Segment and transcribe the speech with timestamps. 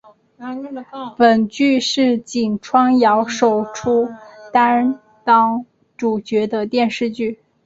[1.15, 4.09] 本剧是井川遥首出
[4.51, 5.63] 担当
[5.95, 7.39] 主角的电视剧。